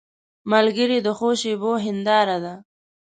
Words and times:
ملګری 0.51 0.97
د 1.01 1.07
ښو 1.17 1.29
شېبو 1.41 1.71
هنداره 1.85 2.37
ده 2.43 2.53